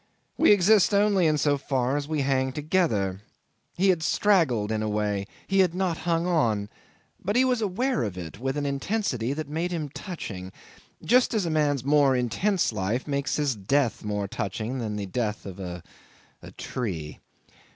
[0.35, 3.21] We exist only in so far as we hang together.
[3.77, 6.69] He had straggled in a way; he had not hung on;
[7.23, 10.51] but he was aware of it with an intensity that made him touching,
[11.05, 15.45] just as a man's more intense life makes his death more touching than the death
[15.45, 15.83] of a
[16.57, 17.19] tree.